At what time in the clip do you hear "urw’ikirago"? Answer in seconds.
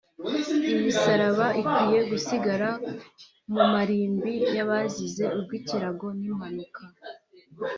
5.37-6.07